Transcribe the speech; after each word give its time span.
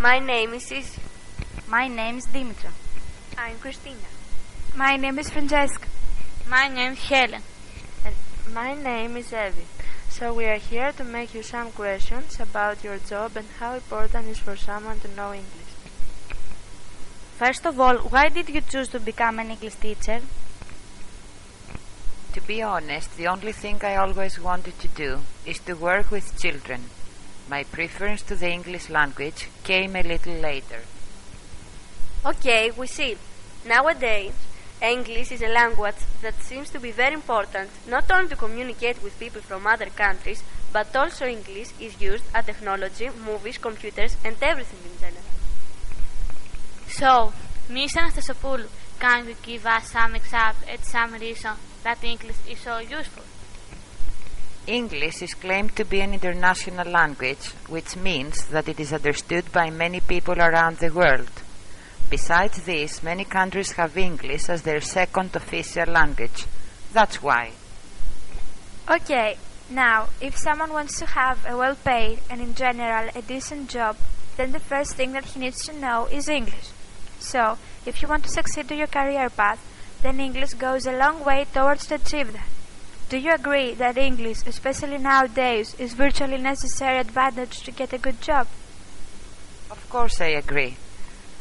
My 0.00 0.20
name 0.20 0.54
is 0.54 0.70
Isi. 0.70 1.00
My 1.66 1.88
name 1.88 2.18
is 2.18 2.26
Dimitra. 2.26 2.70
I'm 3.36 3.58
Christina. 3.58 4.08
My 4.76 4.94
name 4.94 5.18
is 5.18 5.28
Francesca. 5.28 5.88
My 6.48 6.68
name 6.68 6.92
is 6.92 7.00
Helen. 7.00 7.42
And 8.04 8.14
my 8.54 8.74
name 8.74 9.16
is 9.16 9.32
Evie. 9.32 9.66
So 10.08 10.32
we 10.32 10.44
are 10.44 10.58
here 10.58 10.92
to 10.92 11.02
make 11.02 11.34
you 11.34 11.42
some 11.42 11.72
questions 11.72 12.38
about 12.38 12.84
your 12.84 12.98
job 12.98 13.36
and 13.36 13.48
how 13.58 13.74
important 13.74 14.28
it 14.28 14.30
is 14.30 14.38
for 14.38 14.54
someone 14.54 15.00
to 15.00 15.08
know 15.16 15.32
English. 15.32 15.72
First 17.36 17.66
of 17.66 17.80
all, 17.80 17.96
why 17.98 18.28
did 18.28 18.48
you 18.50 18.60
choose 18.60 18.86
to 18.90 19.00
become 19.00 19.40
an 19.40 19.50
English 19.50 19.74
teacher? 19.74 20.20
To 22.34 22.40
be 22.42 22.62
honest, 22.62 23.16
the 23.16 23.26
only 23.26 23.50
thing 23.50 23.80
I 23.82 23.96
always 23.96 24.38
wanted 24.38 24.78
to 24.78 24.86
do 24.86 25.18
is 25.44 25.58
to 25.66 25.74
work 25.74 26.12
with 26.12 26.40
children. 26.40 26.82
My 27.48 27.64
preference 27.64 28.20
to 28.24 28.36
the 28.36 28.50
English 28.50 28.90
language 28.90 29.48
came 29.64 29.96
a 29.96 30.02
little 30.02 30.34
later. 30.34 30.82
Okay, 32.26 32.70
we 32.70 32.86
see. 32.86 33.16
Nowadays, 33.64 34.34
English 34.82 35.32
is 35.32 35.40
a 35.40 35.48
language 35.48 36.02
that 36.20 36.34
seems 36.42 36.68
to 36.70 36.78
be 36.78 36.90
very 36.90 37.14
important 37.14 37.70
not 37.88 38.10
only 38.10 38.28
to 38.28 38.36
communicate 38.36 39.02
with 39.02 39.18
people 39.18 39.40
from 39.40 39.66
other 39.66 39.86
countries, 39.86 40.42
but 40.72 40.94
also 40.94 41.26
English 41.26 41.70
is 41.80 41.98
used 42.00 42.24
at 42.34 42.44
technology, 42.44 43.08
movies, 43.24 43.56
computers, 43.56 44.16
and 44.24 44.36
everything 44.42 44.80
in 44.84 45.00
general. 45.00 45.24
So, 46.88 47.32
Miss 47.70 47.94
Anastasopoulou, 47.94 48.68
can 49.00 49.26
you 49.26 49.36
give 49.42 49.64
us 49.64 49.90
some 49.92 50.14
example 50.14 50.68
and 50.68 50.84
some 50.84 51.14
reason 51.14 51.54
that 51.82 52.04
English 52.04 52.36
is 52.46 52.60
so 52.60 52.78
useful? 52.78 53.24
English 54.68 55.22
is 55.22 55.32
claimed 55.32 55.74
to 55.74 55.84
be 55.86 56.00
an 56.00 56.12
international 56.12 56.86
language, 56.86 57.52
which 57.68 57.96
means 57.96 58.44
that 58.48 58.68
it 58.68 58.78
is 58.78 58.92
understood 58.92 59.50
by 59.50 59.70
many 59.70 59.98
people 59.98 60.38
around 60.38 60.76
the 60.76 60.92
world. 60.92 61.30
Besides 62.10 62.62
this, 62.64 63.02
many 63.02 63.24
countries 63.24 63.72
have 63.72 63.96
English 63.96 64.50
as 64.50 64.62
their 64.62 64.82
second 64.82 65.34
official 65.34 65.86
language. 65.86 66.44
That's 66.92 67.22
why. 67.22 67.52
Okay, 68.90 69.38
now, 69.70 70.10
if 70.20 70.36
someone 70.36 70.74
wants 70.74 70.98
to 70.98 71.06
have 71.06 71.46
a 71.46 71.56
well 71.56 71.74
paid 71.74 72.20
and 72.28 72.42
in 72.42 72.54
general 72.54 73.08
a 73.14 73.22
decent 73.22 73.70
job, 73.70 73.96
then 74.36 74.52
the 74.52 74.60
first 74.60 74.96
thing 74.96 75.12
that 75.12 75.24
he 75.24 75.40
needs 75.40 75.64
to 75.64 75.72
know 75.72 76.08
is 76.12 76.28
English. 76.28 76.68
So, 77.18 77.56
if 77.86 78.02
you 78.02 78.08
want 78.08 78.24
to 78.24 78.30
succeed 78.30 78.68
to 78.68 78.76
your 78.76 78.86
career 78.86 79.30
path, 79.30 79.64
then 80.02 80.20
English 80.20 80.54
goes 80.54 80.86
a 80.86 80.92
long 80.92 81.24
way 81.24 81.46
towards 81.54 81.86
to 81.86 81.94
achieve 81.94 82.34
that. 82.34 82.57
Do 83.08 83.16
you 83.16 83.32
agree 83.32 83.72
that 83.74 83.96
English, 83.96 84.46
especially 84.46 84.98
nowadays, 84.98 85.74
is 85.78 85.94
virtually 85.94 86.36
necessary 86.36 86.98
advantage 86.98 87.62
to 87.62 87.70
get 87.70 87.94
a 87.94 87.98
good 87.98 88.20
job? 88.20 88.46
Of 89.70 89.88
course 89.88 90.20
I 90.20 90.36
agree. 90.36 90.76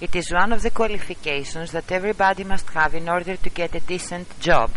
It 0.00 0.16
is 0.16 0.32
one 0.32 0.54
of 0.54 0.62
the 0.62 0.70
qualifications 0.70 1.72
that 1.72 1.92
everybody 1.92 2.44
must 2.44 2.66
have 2.70 2.94
in 2.94 3.10
order 3.10 3.36
to 3.36 3.50
get 3.50 3.74
a 3.74 3.80
decent 3.80 4.40
job. 4.40 4.70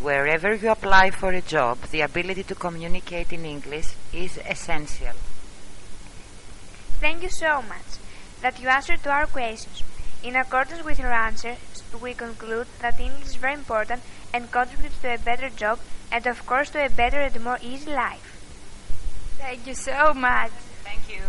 Wherever 0.00 0.54
you 0.54 0.70
apply 0.70 1.10
for 1.10 1.32
a 1.32 1.40
job, 1.42 1.80
the 1.90 2.02
ability 2.02 2.44
to 2.44 2.54
communicate 2.54 3.32
in 3.32 3.44
English 3.44 3.94
is 4.12 4.38
essential. 4.48 5.16
Thank 7.00 7.24
you 7.24 7.30
so 7.30 7.62
much 7.62 7.98
that 8.40 8.60
you 8.62 8.68
answered 8.68 9.02
to 9.02 9.10
our 9.10 9.26
questions. 9.26 9.82
In 10.22 10.34
accordance 10.34 10.84
with 10.84 10.98
your 10.98 11.12
answer, 11.12 11.56
we 12.02 12.12
conclude 12.12 12.66
that 12.80 12.98
English 12.98 13.26
is 13.26 13.34
very 13.36 13.54
important 13.54 14.02
and 14.34 14.50
contributes 14.50 14.98
to 14.98 15.14
a 15.14 15.18
better 15.18 15.48
job 15.48 15.78
and, 16.10 16.26
of 16.26 16.44
course, 16.44 16.70
to 16.70 16.84
a 16.84 16.88
better 16.88 17.20
and 17.20 17.40
more 17.42 17.58
easy 17.62 17.92
life. 17.92 18.34
Thank 19.38 19.66
you 19.66 19.74
so 19.74 20.12
much. 20.14 20.50
Thank 20.82 21.08
you. 21.08 21.22